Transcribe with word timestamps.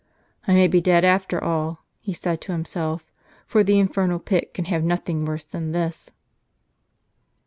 "I 0.47 0.55
may 0.55 0.67
be 0.67 0.81
dead, 0.81 1.05
after 1.05 1.43
all," 1.43 1.85
he 1.99 2.11
said 2.11 2.41
to 2.41 2.51
himself; 2.53 3.11
"for 3.45 3.63
the 3.63 3.77
infernal 3.77 4.17
pit 4.17 4.51
can 4.51 4.65
have 4.65 4.83
nothing 4.83 5.25
worse 5.25 5.45
than 5.45 5.73
this." 5.73 6.11